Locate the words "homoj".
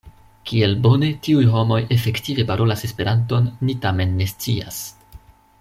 1.57-1.77